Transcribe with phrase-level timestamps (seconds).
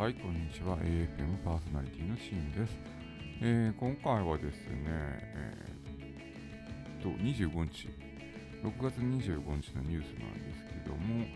[0.00, 0.78] はい、こんにちは。
[0.78, 2.72] AFM パーソナリティのシーンです。
[3.42, 7.90] えー今回はですね、えーと、25日、
[8.64, 11.26] 6月25日のニュースなんですけども、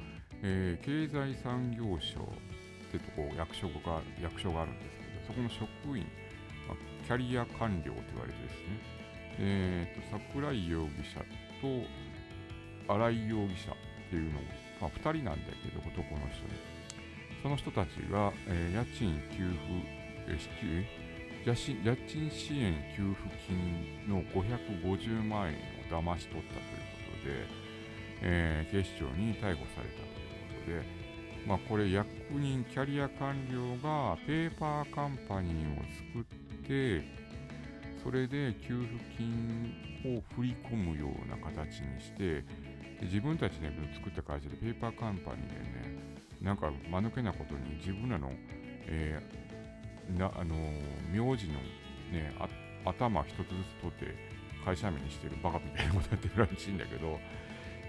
[0.43, 5.69] えー経済産業省ってとこ役所が役所があるんですけど、そこの職
[5.99, 6.07] 員、
[6.67, 6.77] まあ
[7.07, 8.81] キャリア官僚と言われてですね、
[9.41, 11.21] えーと、桜井容疑者
[11.61, 11.85] と
[12.89, 13.77] 新井容疑者っ
[14.09, 14.43] ていうのを、
[14.81, 16.74] まあ、2人なんだけど、男の人で、
[17.45, 19.59] その人たちが、えー家賃給付、
[20.29, 27.47] えー支給家賃支援給付金の550万円を騙し取ったということで、
[28.23, 30.01] えー警視庁に逮捕された
[30.65, 30.89] というこ
[31.37, 35.83] とで、まあ、これ役人、キャリア官僚がペーパーカンパニーを
[36.15, 37.05] 作って、
[38.03, 38.89] それで給付
[39.19, 42.45] 金を振り込むような形にして、で
[43.03, 45.55] 自分たちで作った会社でペーパーカンパニーで
[45.91, 45.94] ね、
[46.45, 48.31] なんか間抜けなことに自分らの、
[48.87, 51.55] えーなあのー名字の、
[52.13, 52.31] ね、
[52.85, 53.47] 頭一つずつ
[53.81, 54.15] 取って
[54.63, 57.19] 会社名にしてるバカみたいなことやってるらしいんだけど、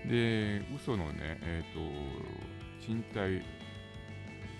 [0.07, 3.43] で、嘘のね、えっ、と、賃貸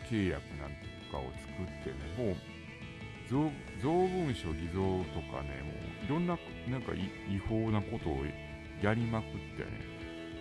[0.10, 0.70] 契約なん
[1.12, 2.36] かを作ってね、もう
[3.30, 3.50] 造
[3.82, 5.72] 造文書偽造とかね、も
[6.04, 6.38] ういろんな
[6.70, 8.24] なんか違法なことを
[8.82, 9.82] やりまくってね、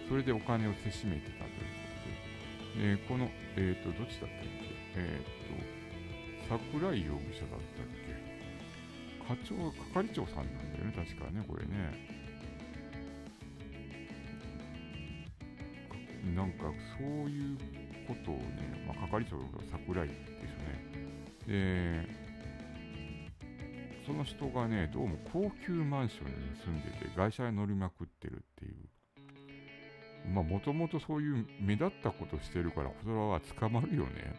[0.08, 1.83] それでお金をせしめてたという、
[2.76, 4.48] えーこの、えっ、と、どっちだったっけ？
[4.96, 8.14] えっ、と、桜井容疑者だったっけ？
[9.26, 9.54] 課長、
[9.94, 12.14] 係長さんなんだよね、確かね、これね。
[16.34, 17.58] なんか、そういう
[18.08, 22.06] ことをね、まあ、係長が桜井ですよね。
[22.06, 22.08] で、
[24.06, 28.74] その人がね、どうも高級マンションに住んでて、外車に乗りまくってるっていう。
[30.32, 34.34] まあ、もともとそういう目立ったことしてるから、それは捕まるよね。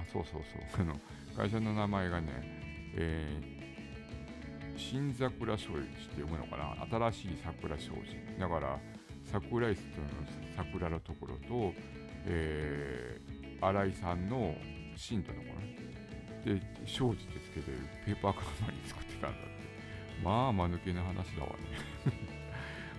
[0.00, 0.62] あ、そうそうそう。
[0.82, 1.00] あの、
[1.36, 2.28] 会社の名前がね、
[2.94, 7.10] えー、新桜商事って読むのかな？
[7.10, 8.16] 新しい桜商事。
[8.38, 8.78] だから、
[9.24, 10.08] 桜井さんの
[10.56, 11.74] 桜のところと、
[12.24, 14.54] えー、新井さんの
[14.96, 15.60] 新とのところ
[16.52, 16.58] ね。
[16.60, 19.48] で、商事ってつけてるペーパーカンパニー作ってたんだって。
[20.24, 21.56] まあ、間抜けな話だわね。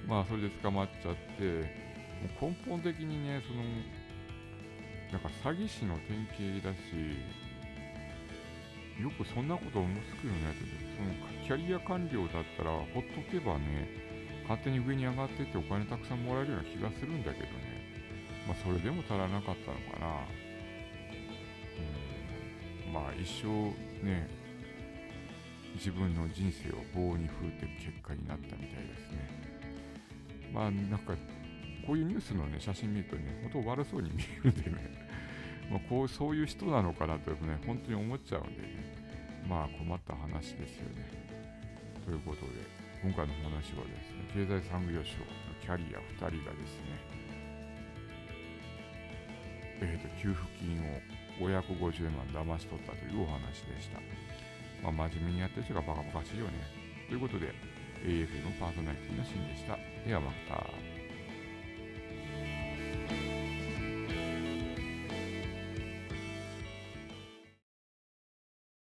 [0.09, 1.43] まあ、それで捕まっちゃって、
[2.41, 3.61] もう根本的にね、その、
[5.13, 7.13] なんか詐欺師の典型だし、
[8.99, 10.65] よくそんなこと思いつくよねって、
[10.97, 11.13] その
[11.45, 13.87] キャリア官僚だったら、ほっとけばね、
[14.49, 17.51] 勝手に上に上がってってお金たくさんもらえるような気がするんだけどね。
[18.47, 20.07] まあ、それでも足らなかったのかな。
[22.87, 23.47] うん、まあ、一生
[24.03, 24.27] ね、
[25.75, 29.58] 自分の人生を棒に振っていく結果になったみたいですね。
[30.53, 31.13] まあ、なんか、
[31.85, 34.77] こういうニュースのね、写真見るとね、本当悪そうに見えるんでね、
[35.71, 38.67] まあ、こう、そういう人なのかなとね、本当に思っちゃうんでね、
[39.47, 41.09] まあ困った話ですよね。
[42.05, 42.51] ということで、
[43.01, 45.25] 今回の話はですね、経済産業省の
[45.61, 47.19] キャリア2人がですね、
[49.81, 51.01] えー、と給付金を
[51.39, 53.99] 550万騙し取ったというお話でした。
[54.83, 56.51] まあ、真面目にやってる人がバカバカしいよね。
[57.07, 57.53] ということで、
[58.05, 59.78] AF のパーソナリティのシーンでした。
[60.05, 60.88] ではまた。